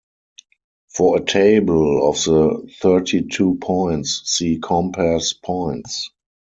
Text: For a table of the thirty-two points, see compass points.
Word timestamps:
For 0.95 1.17
a 1.17 1.23
table 1.23 2.09
of 2.09 2.15
the 2.23 2.67
thirty-two 2.81 3.59
points, 3.61 4.23
see 4.25 4.57
compass 4.57 5.33
points. 5.33 6.09